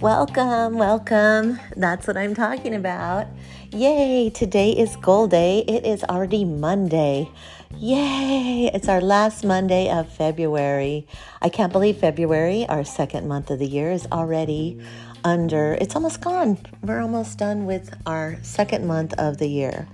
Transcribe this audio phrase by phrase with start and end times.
[0.00, 1.58] Welcome, welcome.
[1.76, 3.26] That's what I'm talking about.
[3.70, 5.64] Yay, today is goal day.
[5.68, 7.28] It is already Monday.
[7.76, 11.06] Yay, it's our last Monday of February.
[11.42, 14.80] I can't believe February, our second month of the year, is already
[15.22, 16.56] under, it's almost gone.
[16.82, 19.86] We're almost done with our second month of the year.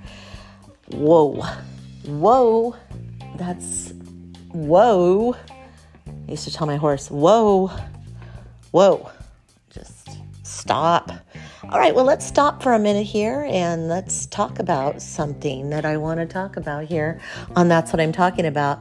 [0.91, 1.43] Whoa,
[2.07, 2.77] whoa,
[3.37, 3.93] that's
[4.53, 5.35] whoa.
[6.27, 7.71] I used to tell my horse, whoa,
[8.71, 9.11] whoa
[9.73, 11.11] just stop.
[11.65, 15.87] All right, well, let's stop for a minute here and let's talk about something that
[15.87, 17.21] I want to talk about here
[17.57, 18.79] on That's What I'm Talking About.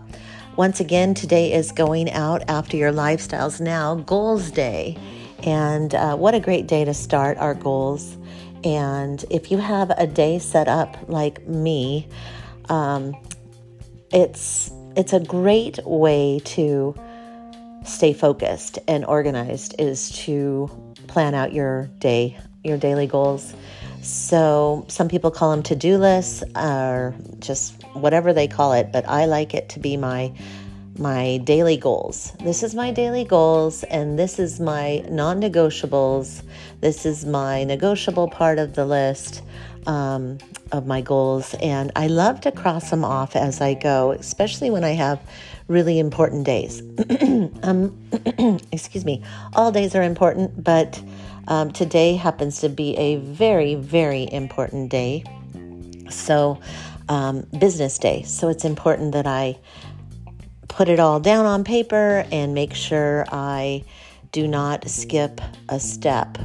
[0.58, 4.98] Once again, today is going out after your lifestyles now, Goals Day.
[5.44, 8.18] And uh, what a great day to start our goals.
[8.66, 12.08] And if you have a day set up like me,
[12.70, 13.16] um,
[14.12, 16.94] it's it's a great way to
[17.84, 20.70] stay focused and organized is to
[21.08, 23.54] plan out your day, your daily goals.
[24.02, 29.26] So some people call them to-do lists or just whatever they call it, but I
[29.26, 30.34] like it to be my
[30.98, 32.34] my daily goals.
[32.44, 36.44] This is my daily goals and this is my non-negotiables.
[36.82, 39.42] This is my negotiable part of the list
[39.88, 40.38] um,
[40.72, 44.84] of my goals and I love to cross them off as I go, especially when
[44.84, 45.20] I have
[45.72, 46.82] really important days.
[47.64, 47.98] um,
[48.72, 49.24] excuse me,
[49.56, 51.02] all days are important, but
[51.48, 55.24] um, today happens to be a very, very important day.
[56.10, 56.60] So,
[57.10, 58.24] um, business day.
[58.24, 59.58] So, it's important that I
[60.68, 63.84] put it all down on paper and make sure I
[64.32, 66.38] do not skip a step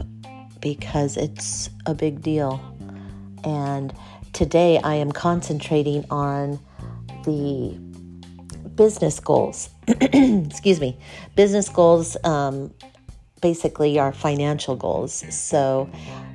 [0.61, 2.61] because it's a big deal.
[3.45, 3.93] And
[4.33, 6.59] today I am concentrating on
[7.25, 7.86] the
[8.77, 9.71] business goals.
[9.89, 10.97] Excuse me.
[11.35, 12.73] Business goals um,
[13.41, 15.25] basically are financial goals.
[15.35, 15.91] So,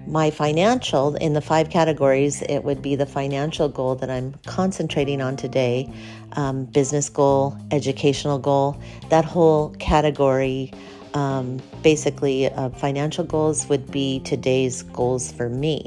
[0.08, 5.22] my financial, in the five categories, it would be the financial goal that I'm concentrating
[5.22, 5.92] on today
[6.34, 8.82] um, business goal, educational goal.
[9.10, 10.74] That whole category,
[11.14, 15.86] um, basically, uh, financial goals would be today's goals for me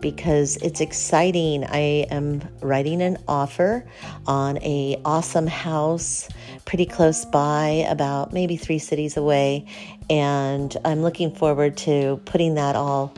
[0.00, 1.64] because it's exciting.
[1.64, 3.84] I am writing an offer
[4.26, 6.28] on a awesome house
[6.64, 9.66] pretty close by, about maybe three cities away,
[10.10, 13.14] and I'm looking forward to putting that all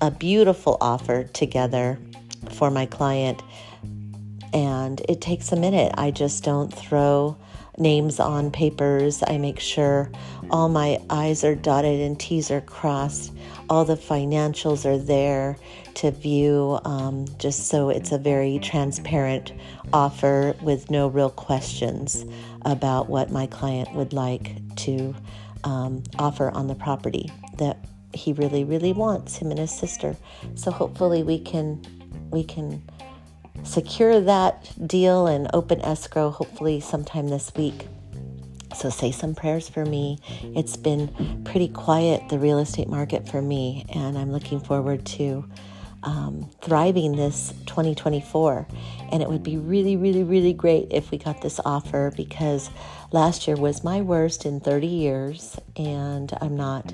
[0.00, 1.98] a beautiful offer together
[2.50, 3.42] for my client.
[4.52, 5.94] And it takes a minute.
[5.96, 7.36] I just don't throw
[7.78, 9.22] names on papers.
[9.26, 10.10] I make sure
[10.52, 13.32] all my I's are dotted and T's are crossed
[13.72, 15.56] all the financials are there
[15.94, 19.50] to view, um, just so it's a very transparent
[19.94, 22.26] offer with no real questions
[22.66, 25.14] about what my client would like to
[25.64, 27.78] um, offer on the property that
[28.12, 30.16] he really, really wants him and his sister.
[30.54, 31.82] So hopefully we can
[32.30, 32.82] we can
[33.64, 37.86] secure that deal and open escrow hopefully sometime this week.
[38.74, 40.18] So say some prayers for me.
[40.56, 45.44] It's been pretty quiet, the real estate market for me, and I'm looking forward to
[46.02, 48.66] um, thriving this 2024.
[49.10, 52.70] And it would be really, really, really great if we got this offer because
[53.12, 56.92] last year was my worst in 30 years, and I'm not.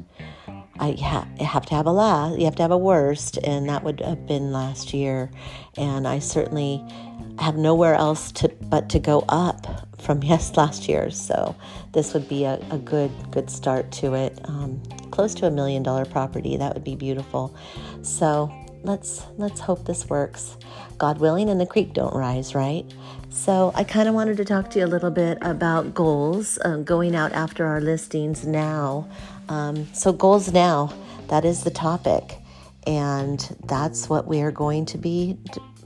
[0.81, 3.83] I ha- have to have a last, you have to have a worst, and that
[3.85, 5.31] would have been last year.
[5.77, 6.85] And I certainly
[7.39, 11.11] have nowhere else to but to go up from yes last year.
[11.11, 11.55] So
[11.93, 14.39] this would be a, a good good start to it.
[14.45, 16.57] Um, close to a million dollar property.
[16.57, 17.57] That would be beautiful.
[18.03, 18.53] So
[18.83, 20.57] let's let's hope this works.
[20.97, 22.85] God willing, and the creek don't rise, right?
[23.31, 26.79] So I kind of wanted to talk to you a little bit about goals, uh,
[26.79, 29.09] going out after our listings now.
[29.49, 30.93] Um, so goals now,
[31.29, 32.39] that is the topic,
[32.87, 35.39] and that's what we are going to be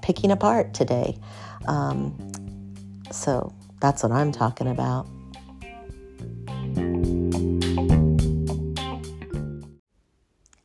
[0.02, 1.18] picking apart today.
[1.66, 2.16] Um,
[3.10, 5.06] so that's what I'm talking about.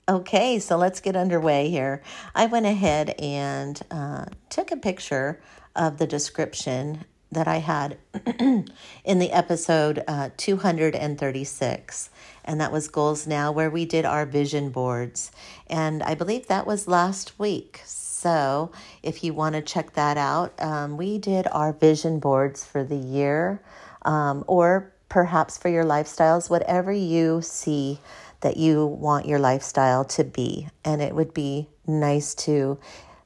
[0.09, 2.01] Okay, so let's get underway here.
[2.33, 5.41] I went ahead and uh, took a picture
[5.75, 7.97] of the description that I had
[8.39, 12.09] in the episode uh, 236,
[12.45, 15.31] and that was Goals Now, where we did our vision boards.
[15.67, 17.81] And I believe that was last week.
[17.85, 18.71] So
[19.03, 22.95] if you want to check that out, um, we did our vision boards for the
[22.95, 23.61] year
[24.03, 27.99] um, or perhaps for your lifestyles, whatever you see
[28.41, 30.67] that you want your lifestyle to be.
[30.83, 32.79] And it would be nice to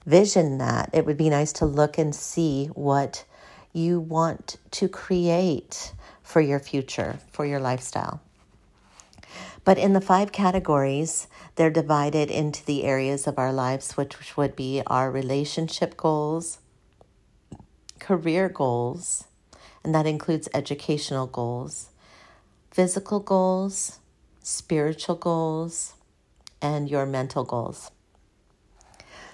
[0.06, 0.90] vision that.
[0.94, 3.26] It would be nice to look and see what
[3.74, 8.22] you want to create for your future, for your lifestyle.
[9.64, 14.56] But in the five categories, they're divided into the areas of our lives, which would
[14.56, 16.60] be our relationship goals,
[18.00, 19.26] career goals,
[19.84, 21.90] and that includes educational goals,
[22.72, 24.00] physical goals,
[24.42, 25.94] spiritual goals,
[26.62, 27.92] and your mental goals.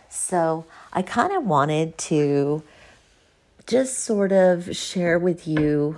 [0.09, 2.63] So I kind of wanted to
[3.67, 5.97] just sort of share with you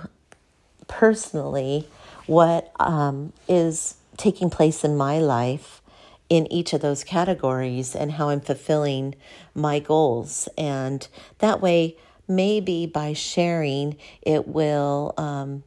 [0.88, 1.88] personally
[2.26, 5.80] what um, is taking place in my life
[6.28, 9.14] in each of those categories and how I'm fulfilling
[9.54, 10.48] my goals.
[10.58, 11.06] And
[11.38, 11.96] that way,
[12.28, 15.62] maybe by sharing, it will um,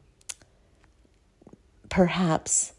[1.88, 2.72] perhaps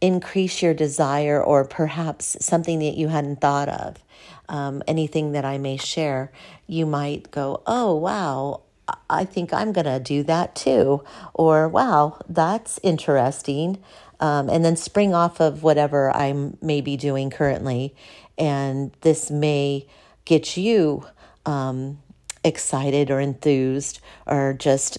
[0.00, 4.04] increase your desire or perhaps something that you hadn't thought of.
[4.48, 6.30] Um, anything that I may share,
[6.66, 8.62] you might go, oh, wow,
[9.08, 11.02] I think I'm going to do that too.
[11.32, 13.82] Or, wow, that's interesting.
[14.20, 17.94] Um, and then spring off of whatever I'm maybe doing currently.
[18.38, 19.86] And this may
[20.24, 21.06] get you
[21.46, 22.00] um,
[22.42, 24.98] excited or enthused or just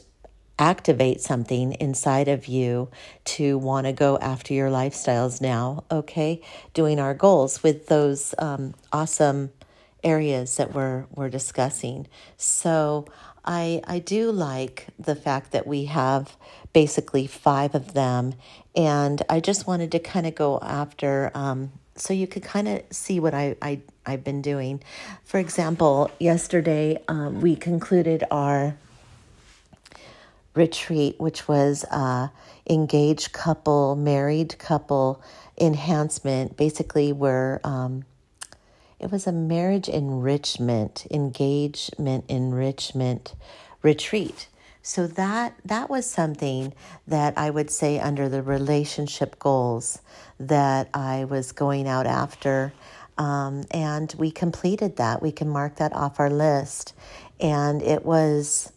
[0.57, 2.89] activate something inside of you
[3.25, 6.41] to want to go after your lifestyles now, okay?
[6.73, 9.51] Doing our goals with those um, awesome
[10.03, 12.07] areas that we're, we're discussing.
[12.37, 13.05] So
[13.43, 16.37] I, I do like the fact that we have
[16.73, 18.35] basically five of them.
[18.75, 22.83] And I just wanted to kind of go after um, so you could kind of
[22.91, 24.81] see what I, I, I've been doing.
[25.23, 28.75] For example, yesterday um, we concluded our
[30.55, 32.29] retreat, which was uh,
[32.69, 35.21] engaged couple, married couple
[35.59, 36.57] enhancement.
[36.57, 38.05] Basically, where um,
[38.99, 43.35] it was a marriage enrichment, engagement enrichment
[43.81, 44.47] retreat.
[44.81, 46.73] So that that was something
[47.07, 49.99] that I would say under the relationship goals
[50.39, 52.71] that I was going out after.
[53.17, 55.21] Um, and we completed that.
[55.21, 56.93] We can mark that off our list.
[57.39, 58.71] And it was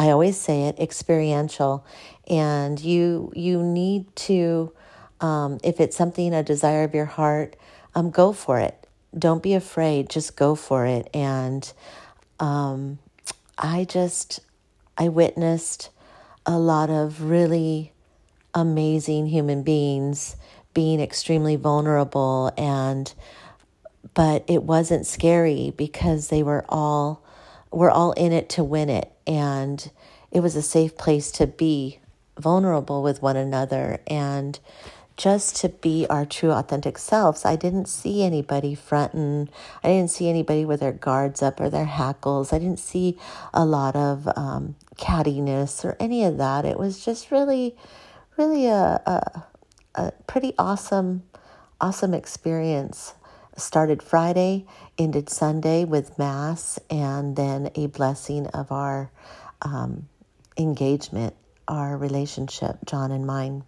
[0.00, 1.84] I always say it experiential,
[2.26, 4.72] and you you need to,
[5.20, 7.54] um, if it's something a desire of your heart,
[7.94, 8.86] um, go for it.
[9.18, 10.08] Don't be afraid.
[10.08, 11.10] Just go for it.
[11.12, 11.70] And
[12.38, 12.98] um,
[13.58, 14.40] I just
[14.96, 15.90] I witnessed
[16.46, 17.92] a lot of really
[18.54, 20.34] amazing human beings
[20.72, 23.12] being extremely vulnerable and
[24.14, 27.22] but it wasn't scary because they were all
[27.70, 29.12] we're all in it to win it.
[29.26, 29.90] And
[30.30, 32.00] it was a safe place to be
[32.38, 34.58] vulnerable with one another and
[35.16, 37.44] just to be our true authentic selves.
[37.44, 39.50] I didn't see anybody fronting.
[39.84, 42.54] I didn't see anybody with their guards up or their hackles.
[42.54, 43.18] I didn't see
[43.52, 46.64] a lot of um, cattiness or any of that.
[46.64, 47.76] It was just really,
[48.38, 49.44] really a, a,
[49.94, 51.24] a pretty awesome,
[51.82, 53.12] awesome experience
[53.60, 54.66] started Friday,
[54.98, 59.10] ended Sunday with Mass, and then a blessing of our
[59.62, 60.08] um,
[60.56, 61.34] engagement,
[61.68, 63.64] our relationship, John and mine,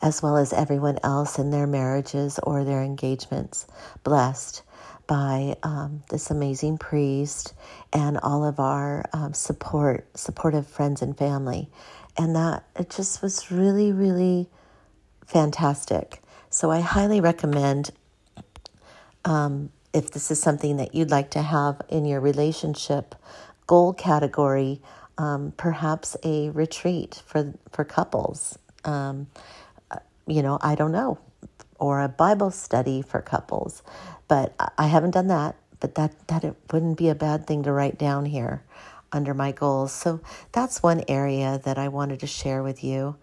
[0.00, 3.66] as well as everyone else in their marriages or their engagements,
[4.04, 4.62] blessed
[5.06, 7.54] by um, this amazing priest
[7.92, 11.70] and all of our um, support, supportive friends and family.
[12.18, 14.48] And that it just was really, really
[15.26, 16.22] fantastic.
[16.50, 17.90] So I highly recommend
[19.26, 23.16] um, if this is something that you'd like to have in your relationship
[23.68, 24.82] goal category,
[25.18, 28.58] um, perhaps a retreat for for couples.
[28.84, 29.28] Um,
[30.28, 31.18] you know, I don't know,
[31.80, 33.82] or a Bible study for couples,
[34.28, 35.56] but I haven't done that.
[35.80, 38.64] But that that it wouldn't be a bad thing to write down here
[39.12, 39.92] under my goals.
[39.92, 40.20] So
[40.52, 43.16] that's one area that I wanted to share with you.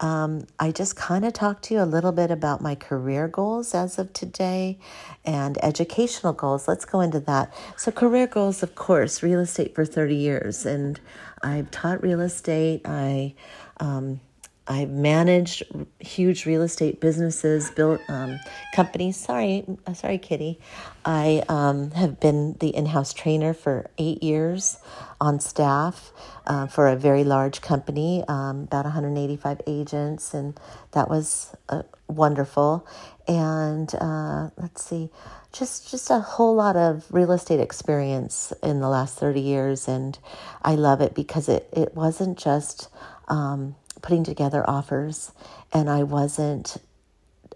[0.00, 3.74] Um, I just kind of talked to you a little bit about my career goals
[3.74, 4.78] as of today
[5.24, 6.68] and educational goals.
[6.68, 7.52] Let's go into that.
[7.76, 10.64] So, career goals, of course, real estate for 30 years.
[10.64, 11.00] And
[11.42, 12.82] I've taught real estate.
[12.84, 13.34] I,
[13.80, 14.20] um,
[14.68, 15.62] I managed
[15.98, 18.38] huge real estate businesses, built um,
[18.74, 19.16] companies.
[19.16, 20.60] Sorry, uh, sorry, Kitty.
[21.06, 24.78] I um, have been the in-house trainer for eight years
[25.20, 26.12] on staff
[26.46, 30.60] uh, for a very large company, um, about 185 agents, and
[30.92, 32.86] that was uh, wonderful.
[33.26, 35.08] And uh, let's see,
[35.50, 40.18] just just a whole lot of real estate experience in the last 30 years, and
[40.62, 42.88] I love it because it it wasn't just
[43.28, 45.32] um, putting together offers,
[45.72, 46.78] and I wasn't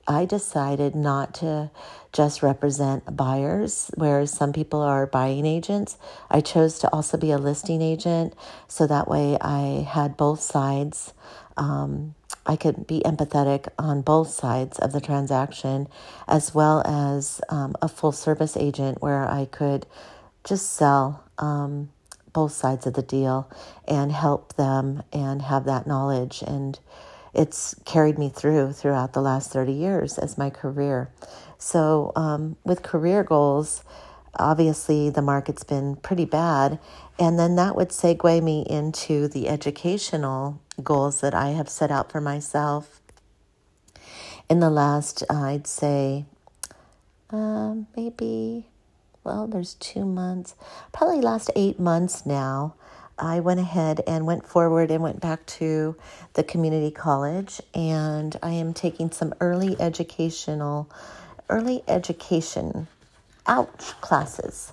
[0.07, 1.71] I decided not to
[2.13, 5.97] just represent buyers, whereas some people are buying agents.
[6.31, 8.35] I chose to also be a listing agent,
[8.67, 11.13] so that way I had both sides.
[11.57, 15.87] Um, I could be empathetic on both sides of the transaction,
[16.27, 19.87] as well as um, a full service agent where I could
[20.43, 21.91] just sell um,
[22.33, 23.51] both sides of the deal
[23.87, 26.43] and help them and have that knowledge.
[26.47, 26.79] And
[27.35, 31.11] it's carried me through throughout the last 30 years as my career.
[31.59, 33.85] So, um, with career goals,
[34.39, 36.79] obviously the market's been pretty bad.
[37.19, 42.11] And then that would segue me into the educational goals that I have set out
[42.11, 43.01] for myself
[44.49, 46.27] in the last, I'd say,
[47.31, 48.67] uh, maybe,
[49.25, 50.55] well, there's two months,
[50.93, 52.75] probably last eight months now.
[53.19, 55.97] I went ahead and went forward and went back to
[56.35, 60.91] the community college, and I am taking some early educational,
[61.49, 62.89] early education,
[63.47, 64.73] ouch, classes.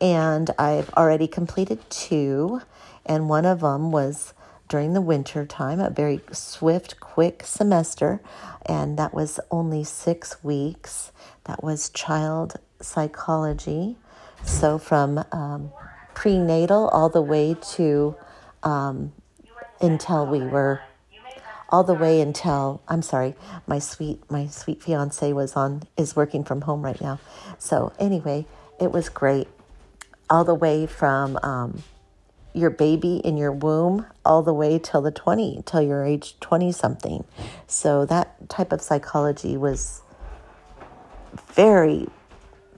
[0.00, 2.60] And I've already completed two,
[3.04, 4.32] and one of them was
[4.68, 8.20] during the winter time, a very swift, quick semester,
[8.64, 11.10] and that was only six weeks.
[11.44, 13.96] That was child psychology.
[14.44, 15.72] So from um,
[16.14, 18.16] prenatal all the way to
[18.62, 19.12] um,
[19.80, 20.80] until we were
[21.70, 23.34] all the way until I'm sorry,
[23.66, 27.20] my sweet my sweet fiance was on is working from home right now.
[27.58, 28.46] So anyway,
[28.80, 29.48] it was great,
[30.30, 31.82] all the way from um,
[32.54, 36.72] your baby in your womb all the way till the 20 till your age 20
[36.72, 37.24] something.
[37.66, 40.02] So that type of psychology was
[41.54, 42.08] very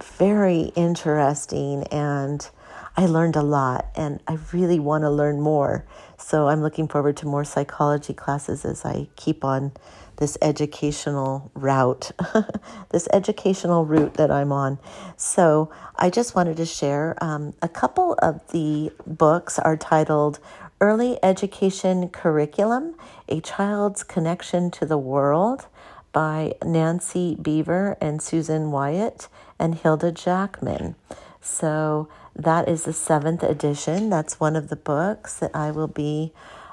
[0.02, 2.48] very interesting and
[2.96, 5.86] I learned a lot and I really want to learn more.
[6.18, 9.72] So I'm looking forward to more psychology classes as I keep on
[10.16, 12.10] this educational route,
[12.90, 14.78] this educational route that I'm on.
[15.16, 20.38] So I just wanted to share um, a couple of the books are titled
[20.80, 22.96] Early Education Curriculum
[23.28, 25.66] A Child's Connection to the World
[26.12, 29.28] by Nancy Beaver and Susan Wyatt
[29.60, 30.96] and Hilda Jackman.
[31.40, 34.10] So that is the seventh edition.
[34.10, 36.32] That's one of the books that I will be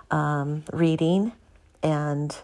[0.10, 1.34] um, reading
[1.84, 2.36] and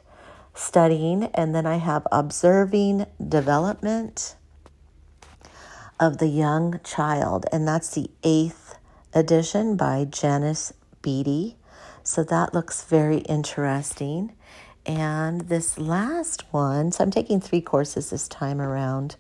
[0.54, 1.24] studying.
[1.34, 4.36] And then I have Observing Development
[6.00, 8.78] of the Young Child, and that's the eighth
[9.14, 11.56] edition by Janice Beaty.
[12.04, 14.34] So that looks very interesting.
[14.86, 19.16] And this last one, so I'm taking three courses this time around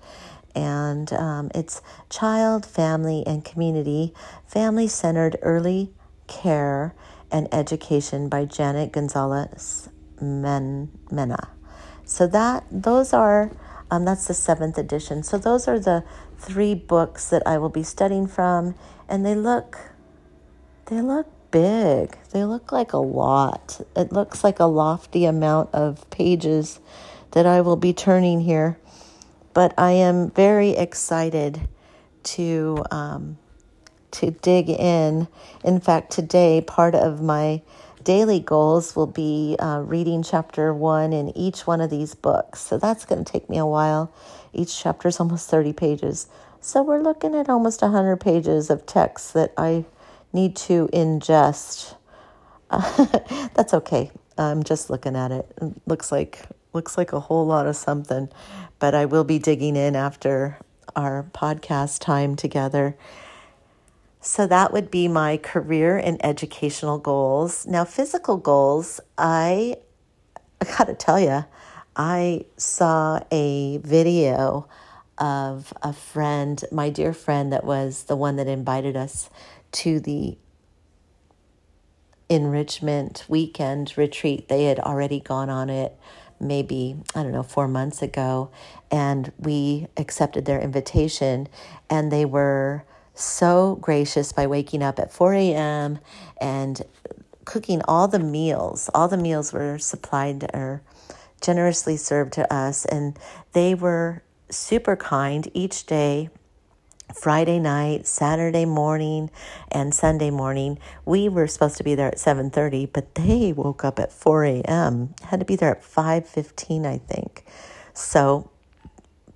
[0.56, 4.14] and um, it's Child, Family, and Community
[4.46, 5.94] Family Centered Early
[6.28, 6.94] Care
[7.32, 9.90] and Education by Janet Gonzalez
[10.22, 11.50] Men- Mena.
[12.06, 13.52] So that those are
[13.90, 15.24] um, that's the seventh edition.
[15.24, 16.04] So those are the
[16.38, 18.76] three books that I will be studying from,
[19.08, 19.78] and they look
[20.88, 22.18] they look big.
[22.32, 23.82] They look like a lot.
[23.96, 26.80] It looks like a lofty amount of pages
[27.32, 28.80] that I will be turning here
[29.54, 31.68] but I am very excited
[32.24, 33.38] to um,
[34.12, 35.28] to dig in.
[35.64, 37.62] In fact, today part of my
[38.04, 42.60] daily goals will be uh, reading chapter one in each one of these books.
[42.60, 44.14] So that's going to take me a while.
[44.54, 46.28] Each chapter is almost 30 pages.
[46.62, 49.86] So we're looking at almost 100 pages of text that I
[50.32, 51.96] need to ingest.
[53.54, 54.12] that's okay.
[54.38, 55.52] I'm just looking at it.
[55.62, 55.74] it.
[55.86, 58.30] Looks like looks like a whole lot of something
[58.84, 60.60] but I will be digging in after
[60.94, 62.98] our podcast time together.
[64.20, 67.66] So that would be my career and educational goals.
[67.66, 69.78] Now, physical goals, I,
[70.60, 71.46] I got to tell you,
[71.96, 74.68] I saw a video
[75.18, 79.30] of a friend, my dear friend, that was the one that invited us
[79.84, 80.38] to the
[82.28, 84.50] enrichment weekend retreat.
[84.50, 85.98] They had already gone on it
[86.44, 88.52] maybe, I don't know, four months ago,
[88.92, 91.48] and we accepted their invitation,
[91.90, 92.86] and they were
[93.16, 96.00] so gracious by waking up at 4 a.m.
[96.40, 96.82] and
[97.46, 98.90] cooking all the meals.
[98.94, 100.82] All the meals were supplied or
[101.42, 103.18] generously served to us, and
[103.54, 106.30] they were super kind each day
[107.14, 109.30] Friday night, Saturday morning,
[109.72, 110.80] and Sunday morning.
[111.06, 115.14] We were supposed to be there at 7:30, but they woke up at 4 a.m.
[115.24, 117.46] Had to be there at 5:15, I think.
[117.94, 118.50] So,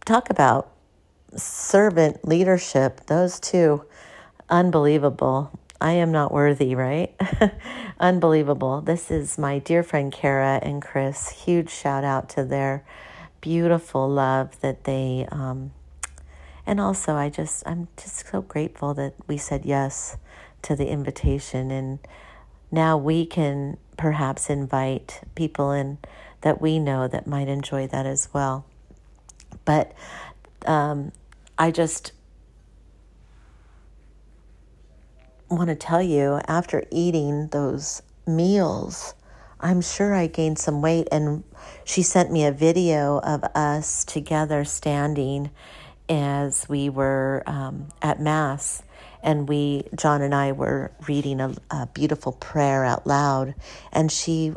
[0.06, 0.72] talk about
[1.36, 3.06] servant leadership.
[3.08, 3.84] Those two,
[4.50, 5.52] unbelievable.
[5.80, 7.14] I am not worthy, right?
[8.00, 8.82] unbelievable.
[8.82, 11.30] This is my dear friend Kara and Chris.
[11.30, 12.84] Huge shout out to their
[13.42, 15.72] beautiful love that they, um,
[16.68, 20.18] and also I just, I'm just so grateful that we said yes
[20.64, 21.72] to the invitation.
[21.72, 22.00] And
[22.70, 25.98] now we can perhaps invite people in
[26.42, 28.66] that we know that might enjoy that as well.
[29.64, 29.94] But
[30.66, 31.14] um,
[31.58, 32.12] I just
[35.50, 39.14] want to tell you after eating those meals,
[39.62, 41.08] I'm sure I gained some weight.
[41.14, 41.46] And
[41.86, 45.50] she sent me a video of us together standing
[46.10, 48.84] as we were um, at Mass.
[49.24, 53.56] And we, John and I, were reading a, a beautiful prayer out loud.
[53.92, 54.54] And she,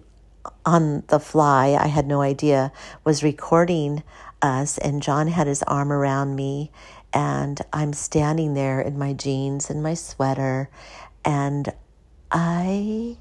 [0.64, 2.72] on the fly, I had no idea,
[3.04, 4.02] was recording
[4.42, 4.78] us.
[4.78, 6.70] And John had his arm around me.
[7.12, 10.70] And I'm standing there in my jeans and my sweater.
[11.24, 11.72] And
[12.30, 13.16] I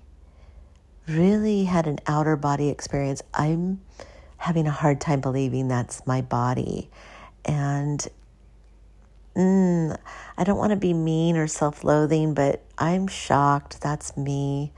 [1.07, 3.23] really had an outer body experience.
[3.33, 3.81] I'm
[4.37, 6.89] having a hard time believing that's my body.
[7.45, 8.07] And
[9.39, 9.97] mm,
[10.37, 13.81] I don't want to be mean or self loathing, but I'm shocked.
[13.81, 14.71] That's me.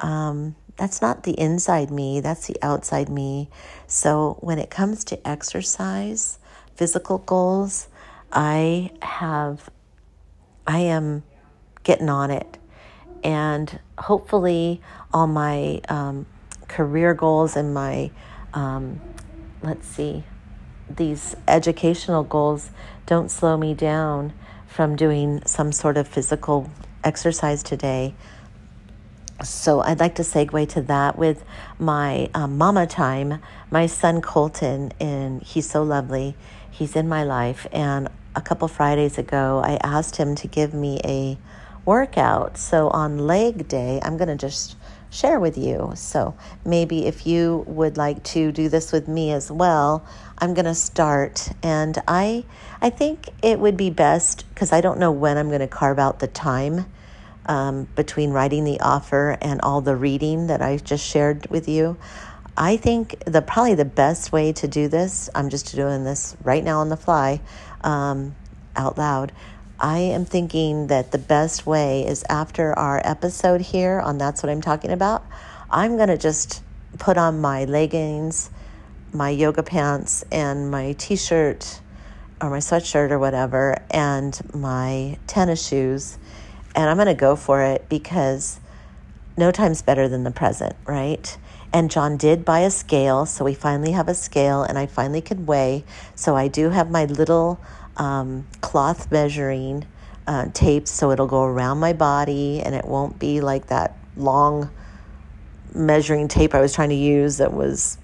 [0.00, 3.48] Um, that's not the inside me, that's the outside me.
[3.86, 6.38] So when it comes to exercise,
[6.74, 7.88] physical goals,
[8.32, 9.70] I have,
[10.66, 11.22] I am
[11.84, 12.58] getting on it.
[13.22, 14.80] And hopefully,
[15.12, 16.26] all my um,
[16.68, 18.10] career goals and my,
[18.52, 19.00] um,
[19.62, 20.24] let's see,
[20.88, 22.70] these educational goals
[23.06, 24.32] don't slow me down
[24.66, 26.70] from doing some sort of physical
[27.02, 28.14] exercise today.
[29.42, 31.44] So I'd like to segue to that with
[31.78, 33.40] my um, mama time.
[33.70, 36.36] My son Colton, and he's so lovely.
[36.70, 41.00] He's in my life, and a couple Fridays ago, I asked him to give me
[41.04, 41.38] a
[41.84, 42.56] workout.
[42.56, 44.76] So on leg day, I'm going to just
[45.10, 45.92] share with you.
[45.94, 50.04] So maybe if you would like to do this with me as well,
[50.44, 52.44] I'm going to start and I
[52.82, 55.98] I think it would be best cuz I don't know when I'm going to carve
[55.98, 56.84] out the time
[57.46, 61.96] um, between writing the offer and all the reading that I just shared with you.
[62.58, 65.30] I think the probably the best way to do this.
[65.34, 67.40] I'm just doing this right now on the fly,
[67.80, 68.36] um,
[68.76, 69.32] out loud.
[69.80, 74.50] I am thinking that the best way is after our episode here on That's What
[74.50, 75.24] I'm Talking About,
[75.70, 76.62] I'm going to just
[76.98, 78.50] put on my leggings,
[79.14, 81.80] my yoga pants, and my t shirt
[82.40, 86.18] or my sweatshirt or whatever, and my tennis shoes.
[86.74, 88.60] And I'm going to go for it because
[89.36, 91.38] no time's better than the present, right?
[91.72, 95.20] And John did buy a scale, so we finally have a scale, and I finally
[95.20, 95.84] can weigh.
[96.14, 97.60] So I do have my little
[97.96, 99.86] um, cloth measuring
[100.26, 104.70] uh, tape so it'll go around my body and it won't be like that long
[105.74, 107.98] measuring tape I was trying to use that was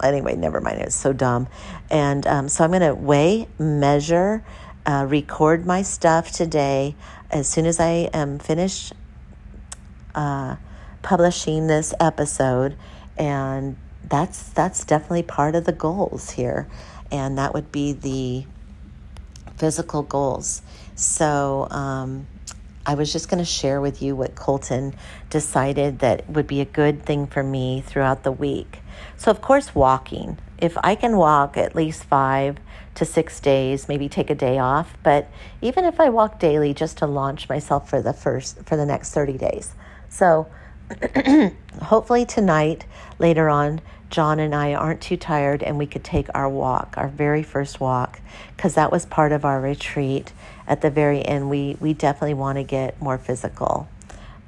[0.00, 0.80] anyway, never mind.
[0.80, 1.48] It's so dumb.
[1.90, 4.44] And um, so I'm going to weigh, measure,
[4.86, 6.94] uh, record my stuff today.
[7.30, 8.92] As soon as I am finished
[10.14, 10.56] uh,
[11.02, 12.76] publishing this episode,
[13.16, 13.76] and
[14.08, 16.66] that's that's definitely part of the goals here,
[17.12, 18.44] and that would be the
[19.56, 20.62] physical goals.
[20.96, 22.26] So um,
[22.84, 24.94] I was just going to share with you what Colton
[25.28, 28.79] decided that would be a good thing for me throughout the week.
[29.16, 30.38] So, of course, walking.
[30.58, 32.58] If I can walk at least five
[32.94, 34.96] to six days, maybe take a day off.
[35.02, 35.28] But
[35.62, 39.12] even if I walk daily, just to launch myself for the first for the next
[39.12, 39.74] thirty days.
[40.08, 40.48] So,
[41.82, 42.84] hopefully tonight,
[43.18, 47.08] later on, John and I aren't too tired and we could take our walk, our
[47.08, 48.20] very first walk,
[48.56, 50.32] because that was part of our retreat.
[50.66, 53.88] At the very end, we, we definitely want to get more physical.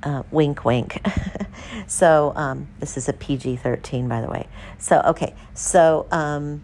[0.02, 1.00] Uh, wink, wink.
[1.86, 4.48] so, um, this is a PG 13, by the way.
[4.78, 5.34] So, okay.
[5.54, 6.62] So, um,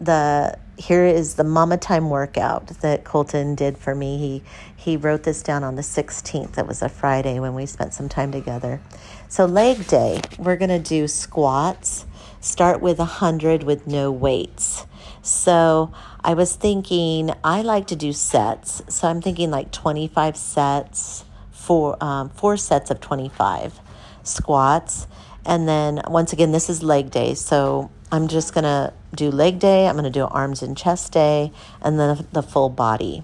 [0.00, 4.16] the here is the mama time workout that Colton did for me.
[4.16, 4.42] He
[4.76, 6.52] he wrote this down on the 16th.
[6.52, 8.80] That was a Friday when we spent some time together.
[9.28, 12.06] So leg day, we're going to do squats.
[12.40, 14.86] Start with 100 with no weights.
[15.20, 15.92] So
[16.22, 18.80] I was thinking I like to do sets.
[18.88, 21.24] So I'm thinking like 25 sets,
[21.68, 23.78] four um, four sets of 25
[24.22, 25.06] squats.
[25.44, 27.34] And then once again, this is leg day.
[27.34, 31.12] So I'm just going to do leg day, I'm going to do arms and chest
[31.12, 31.52] day,
[31.82, 33.22] and then the full body.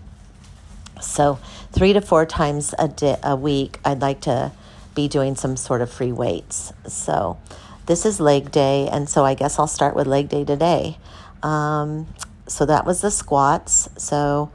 [1.00, 1.38] So,
[1.72, 4.52] three to four times a, day, a week, I'd like to
[4.94, 6.72] be doing some sort of free weights.
[6.87, 7.38] So,
[7.87, 10.98] this is leg day, and so I guess I'll start with leg day today.
[11.42, 12.07] Um,
[12.46, 13.88] so, that was the squats.
[13.98, 14.50] So,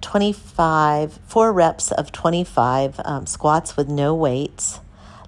[0.00, 4.80] 25, four reps of 25 um, squats with no weights,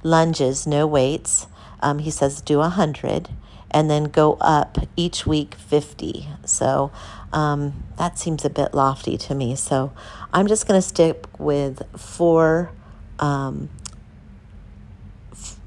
[0.02, 1.46] lunges, no weights.
[1.80, 3.28] Um, he says do 100
[3.70, 6.28] and then go up each week 50.
[6.44, 6.90] So
[7.32, 9.54] um, that seems a bit lofty to me.
[9.54, 9.92] So
[10.32, 12.72] I'm just going to stick with four,
[13.18, 13.70] um,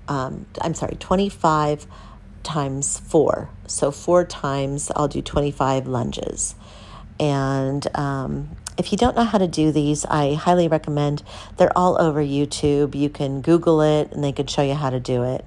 [0.07, 1.87] um, I'm sorry, 25
[2.43, 3.49] times four.
[3.67, 6.55] So four times I'll do 25 lunges.
[7.19, 11.23] And um, if you don't know how to do these, I highly recommend.
[11.57, 12.95] They're all over YouTube.
[12.95, 15.45] You can Google it and they can show you how to do it.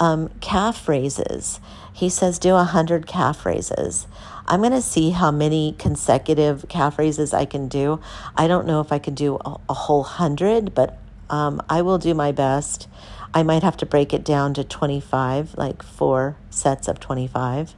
[0.00, 1.60] Um, calf raises.
[1.92, 4.06] He says do 100 calf raises.
[4.46, 8.00] I'm going to see how many consecutive calf raises I can do.
[8.36, 10.98] I don't know if I can do a, a whole hundred, but
[11.30, 12.88] um, I will do my best.
[13.34, 17.74] I might have to break it down to 25, like four sets of 25.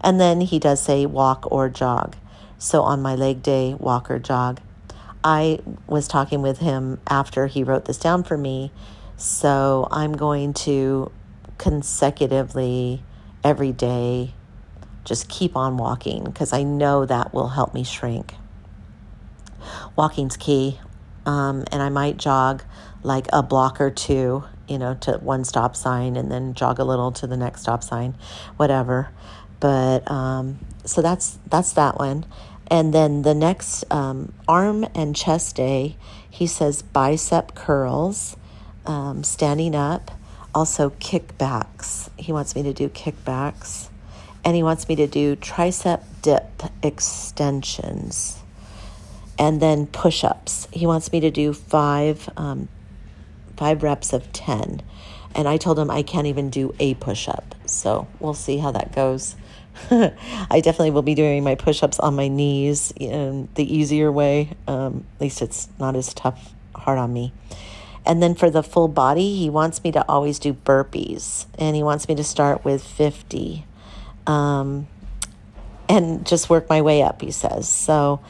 [0.00, 2.16] And then he does say walk or jog.
[2.62, 4.60] So on my leg day, walk or jog.
[5.24, 8.70] I was talking with him after he wrote this down for me.
[9.16, 11.10] So I'm going to
[11.58, 13.02] consecutively
[13.42, 14.34] every day
[15.04, 18.36] just keep on walking because I know that will help me shrink.
[19.96, 20.78] Walking's key.
[21.26, 22.62] Um, and I might jog
[23.02, 26.84] like a block or two, you know, to one stop sign and then jog a
[26.84, 28.16] little to the next stop sign,
[28.56, 29.10] whatever.
[29.58, 32.24] But um, so that's that's that one.
[32.68, 35.96] And then the next um, arm and chest day,
[36.28, 38.36] he says bicep curls,
[38.86, 40.10] um, standing up,
[40.54, 42.08] also kickbacks.
[42.16, 43.88] He wants me to do kickbacks.
[44.44, 48.42] And he wants me to do tricep dip extensions
[49.38, 50.68] and then push ups.
[50.72, 52.68] He wants me to do five, um,
[53.56, 54.82] five reps of 10.
[55.34, 57.54] And I told him I can't even do a push up.
[57.66, 59.36] So we'll see how that goes.
[59.90, 64.50] I definitely will be doing my push ups on my knees in the easier way.
[64.66, 67.32] Um, at least it's not as tough, hard on me.
[68.04, 71.82] And then for the full body, he wants me to always do burpees and he
[71.82, 73.64] wants me to start with 50
[74.26, 74.88] um,
[75.88, 77.68] and just work my way up, he says.
[77.68, 78.20] So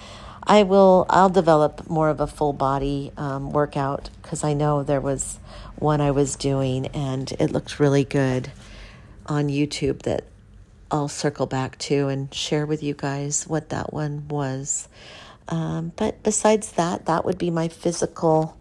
[0.42, 5.00] I will, I'll develop more of a full body um, workout because I know there
[5.00, 5.38] was
[5.76, 8.52] one I was doing and it looked really good
[9.26, 10.24] on YouTube that
[10.92, 14.88] I'll circle back to and share with you guys what that one was.
[15.48, 18.58] Um, but besides that, that would be my physical.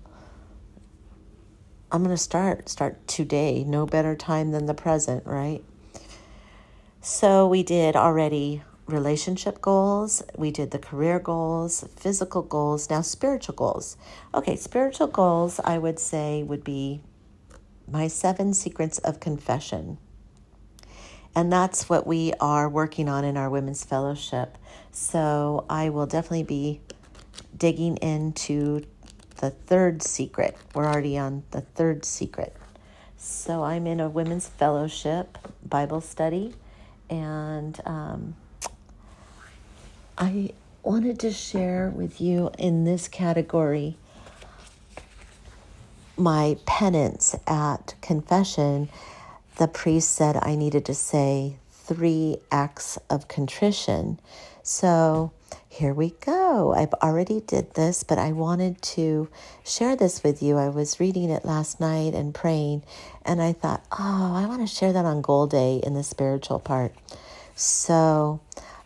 [1.92, 3.66] I'm going to start start today.
[3.66, 5.62] No better time than the present, right?
[7.02, 13.56] So we did already relationship goals, we did the career goals, physical goals, now spiritual
[13.56, 13.98] goals.
[14.34, 17.02] Okay, spiritual goals I would say would be
[17.90, 19.98] my seven secrets of confession.
[21.36, 24.58] And that's what we are working on in our women's fellowship.
[24.92, 26.82] So I will definitely be
[27.58, 28.84] digging into
[29.38, 30.58] the third secret.
[30.76, 32.56] We're already on the third secret.
[33.18, 36.56] So I'm in a women's fellowship Bible study,
[37.10, 38.36] and um,
[40.18, 43.96] I wanted to share with you in this category
[46.18, 48.90] my penance at confession
[49.58, 54.20] the priest said I needed to say three acts of contrition.
[54.64, 55.32] So
[55.68, 56.74] here we go.
[56.74, 59.30] I've already did this, but I wanted to
[59.64, 60.58] share this with you.
[60.58, 62.84] I was reading it last night and praying,
[63.26, 66.60] and I thought, oh, I want to share that on Goal Day in the spiritual
[66.60, 66.94] part.
[67.56, 68.40] So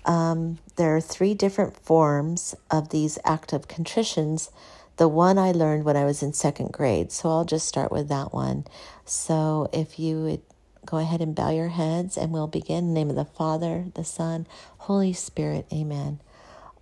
[0.05, 4.49] um, there are three different forms of these active contritions.
[4.97, 8.07] The one I learned when I was in second grade, so I'll just start with
[8.09, 8.65] that one.
[9.05, 10.41] So if you would
[10.85, 12.77] Go ahead and bow your heads and we'll begin.
[12.77, 14.47] In the name of the Father, the Son,
[14.79, 15.65] Holy Spirit.
[15.73, 16.19] Amen.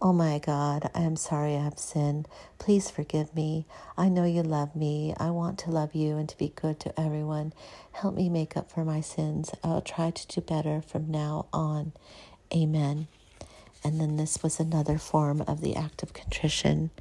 [0.02, 2.28] Oh my God, I am sorry I have sinned.
[2.60, 3.66] Please forgive me.
[3.98, 5.14] I know you love me.
[5.18, 7.54] I want to love you and to be good to everyone.
[7.94, 9.52] Help me make up for my sins.
[9.64, 11.94] I will try to do better from now on.
[12.54, 13.08] Amen.
[13.84, 16.92] And then this was another form of the act of contrition.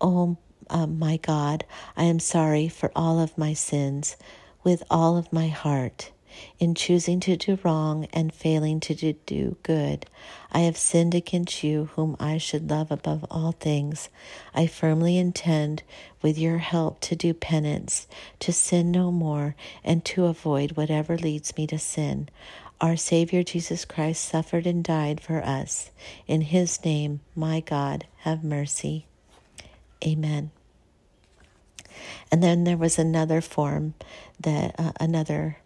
[0.00, 0.36] Oh
[0.70, 1.64] um, my God,
[1.96, 4.16] I am sorry for all of my sins
[4.62, 6.12] with all of my heart.
[6.58, 10.06] In choosing to do wrong and failing to do good,
[10.50, 14.08] I have sinned against you, whom I should love above all things.
[14.54, 15.82] I firmly intend,
[16.22, 18.06] with your help, to do penance,
[18.40, 22.28] to sin no more, and to avoid whatever leads me to sin.
[22.80, 25.90] Our Savior Jesus Christ suffered and died for us.
[26.26, 29.06] In his name, my God, have mercy.
[30.06, 30.52] Amen.
[32.30, 33.94] And then there was another form
[34.40, 35.58] that uh, another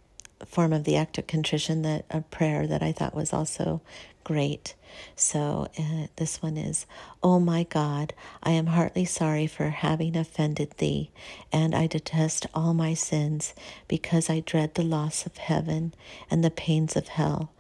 [0.46, 3.80] form of the act of contrition that a prayer that I thought was also
[4.24, 4.74] great.
[5.16, 6.86] So uh, this one is,
[7.22, 11.10] Oh my God, I am heartily sorry for having offended thee,
[11.52, 13.54] and I detest all my sins
[13.88, 15.94] because I dread the loss of heaven
[16.30, 17.52] and the pains of hell,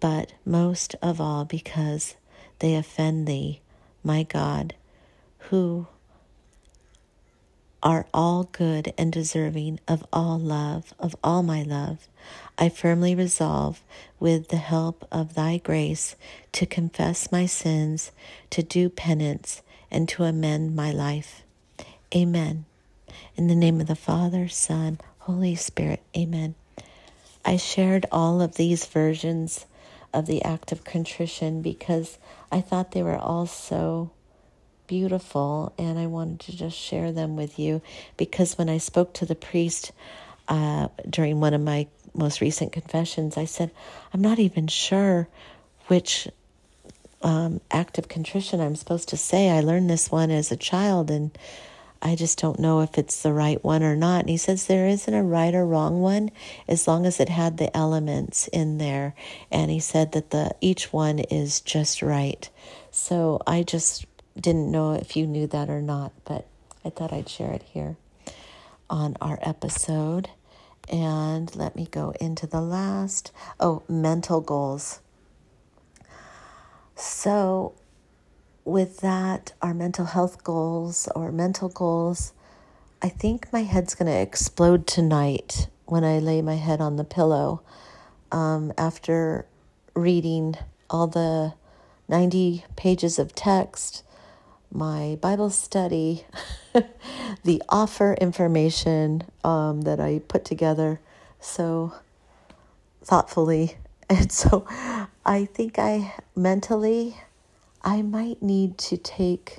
[0.00, 2.16] but most of all because
[2.58, 3.60] they offend thee,
[4.02, 4.74] my God,
[5.50, 5.86] who
[7.82, 12.08] are all good and deserving of all love, of all my love.
[12.58, 13.82] I firmly resolve,
[14.18, 16.16] with the help of thy grace,
[16.52, 18.12] to confess my sins,
[18.50, 21.42] to do penance, and to amend my life.
[22.14, 22.66] Amen.
[23.36, 26.02] In the name of the Father, Son, Holy Spirit.
[26.16, 26.54] Amen.
[27.44, 29.64] I shared all of these versions
[30.12, 32.18] of the act of contrition because
[32.52, 34.10] I thought they were all so
[34.90, 37.80] beautiful, and I wanted to just share them with you
[38.16, 39.92] because when I spoke to the priest
[40.48, 43.70] uh, during one of my most recent confessions, I said,
[44.12, 45.28] I'm not even sure
[45.86, 46.26] which
[47.22, 49.48] um, act of contrition I'm supposed to say.
[49.48, 51.30] I learned this one as a child, and
[52.02, 54.22] I just don't know if it's the right one or not.
[54.22, 56.32] And he says there isn't a right or wrong one
[56.66, 59.14] as long as it had the elements in there.
[59.52, 62.50] And he said that the each one is just right.
[62.90, 64.04] So I just
[64.40, 66.46] didn't know if you knew that or not, but
[66.84, 67.96] I thought I'd share it here
[68.88, 70.30] on our episode.
[70.88, 73.32] And let me go into the last.
[73.60, 75.00] Oh, mental goals.
[76.96, 77.74] So,
[78.64, 82.32] with that, our mental health goals or mental goals,
[83.00, 87.04] I think my head's going to explode tonight when I lay my head on the
[87.04, 87.62] pillow
[88.32, 89.46] um, after
[89.94, 90.56] reading
[90.88, 91.54] all the
[92.08, 94.02] 90 pages of text
[94.72, 96.24] my Bible study,
[97.44, 101.00] the offer information um, that I put together
[101.40, 101.94] so
[103.02, 103.76] thoughtfully.
[104.12, 104.66] And so
[105.24, 107.16] I think I mentally,
[107.80, 109.58] I might need to take,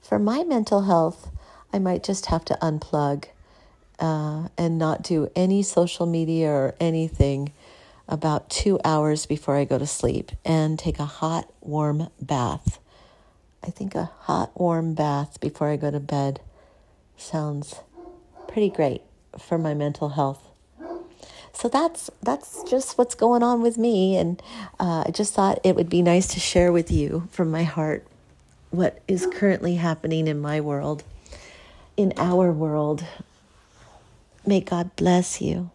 [0.00, 1.30] for my mental health,
[1.72, 3.26] I might just have to unplug
[4.00, 7.52] uh, and not do any social media or anything
[8.08, 12.80] about two hours before I go to sleep and take a hot, warm bath
[13.64, 16.40] I think a hot, warm bath before I go to bed
[17.16, 17.76] sounds
[18.48, 19.02] pretty great
[19.38, 20.48] for my mental health.
[21.52, 24.42] So that's that's just what's going on with me, and
[24.80, 28.06] uh, I just thought it would be nice to share with you from my heart
[28.70, 31.04] what is currently happening in my world,
[31.96, 33.04] in our world.
[34.46, 35.70] May God bless you.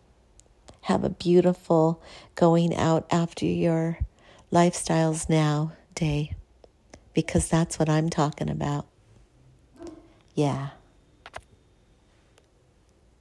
[0.82, 2.02] Have a beautiful
[2.36, 4.00] going out after your
[4.52, 6.34] lifestyles now day
[7.18, 8.86] because that's what I'm talking about.
[10.36, 10.68] Yeah.